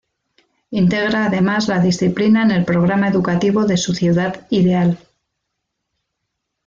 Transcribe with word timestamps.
Integra 0.71 1.25
además 1.27 1.67
la 1.67 1.79
disciplina 1.79 2.41
en 2.41 2.49
el 2.49 2.65
programa 2.65 3.07
educativo 3.07 3.65
de 3.65 3.77
su 3.77 3.93
ciudad 3.93 4.47
ideal. 4.49 4.97